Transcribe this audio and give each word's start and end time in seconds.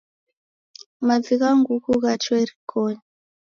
Mavi 1.07 1.33
gha 1.41 1.49
nguku 1.59 1.91
ghachua 2.01 2.37
irikonyi 2.43 3.01